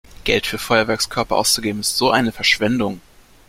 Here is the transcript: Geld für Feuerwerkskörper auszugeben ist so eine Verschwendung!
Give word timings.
Geld 0.23 0.47
für 0.47 0.57
Feuerwerkskörper 0.57 1.35
auszugeben 1.35 1.81
ist 1.81 1.95
so 1.95 2.09
eine 2.09 2.31
Verschwendung! 2.31 3.01